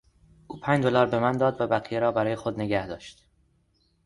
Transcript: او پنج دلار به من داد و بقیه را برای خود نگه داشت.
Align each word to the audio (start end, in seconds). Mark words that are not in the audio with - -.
او 0.47 0.59
پنج 0.59 0.83
دلار 0.83 1.05
به 1.05 1.19
من 1.19 1.31
داد 1.31 1.61
و 1.61 1.67
بقیه 1.67 1.99
را 1.99 2.11
برای 2.11 2.35
خود 2.35 2.59
نگه 2.59 2.87
داشت. 2.87 3.29